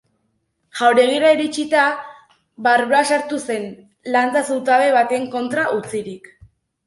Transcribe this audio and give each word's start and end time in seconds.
Jauregira 0.77 1.33
iritsita, 1.35 1.81
barrura 2.67 3.03
sartu 3.11 3.39
zen, 3.47 3.67
lantza 4.15 4.43
zutabe 4.53 4.87
baten 4.99 5.31
kontra 5.37 5.67
utzirik. 5.77 6.33